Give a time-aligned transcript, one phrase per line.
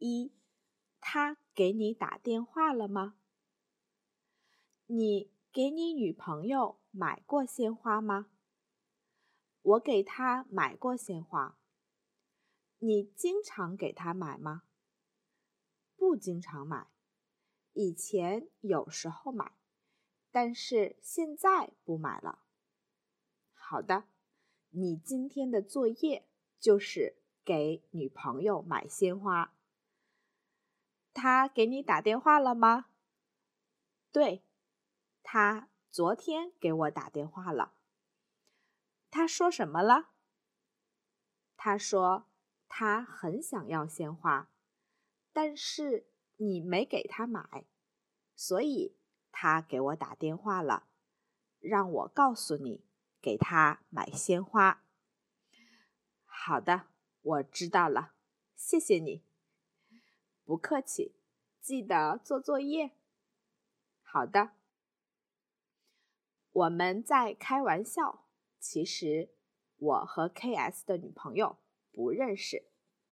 [0.00, 0.32] 一，
[0.98, 3.16] 他给你打电话了吗？
[4.86, 8.30] 你给你女朋友买过鲜花吗？
[9.60, 11.58] 我给她买过鲜花。
[12.78, 14.62] 你经常给她买吗？
[15.96, 16.88] 不经常买，
[17.74, 19.52] 以前有时候买，
[20.30, 22.42] 但是现在不买了。
[23.52, 24.04] 好的，
[24.70, 26.26] 你今天的作业
[26.58, 29.54] 就是给女朋友买鲜花。
[31.12, 32.86] 他给你打电话了吗？
[34.12, 34.44] 对，
[35.22, 37.74] 他昨天给我打电话了。
[39.10, 40.10] 他说什么了？
[41.56, 42.28] 他说
[42.68, 44.50] 他很想要鲜花，
[45.32, 47.66] 但是你没给他买，
[48.34, 48.96] 所以
[49.30, 50.86] 他给我打电话了，
[51.58, 52.86] 让我告诉你
[53.20, 54.84] 给他买鲜花。
[56.24, 56.86] 好的，
[57.20, 58.14] 我知道了，
[58.56, 59.29] 谢谢你。
[60.50, 61.14] 不客气，
[61.60, 62.90] 记得做作业。
[64.02, 64.50] 好的，
[66.50, 68.26] 我们在开玩笑。
[68.58, 69.30] 其实
[69.76, 71.58] 我和 K.S 的女朋友
[71.92, 72.64] 不认识。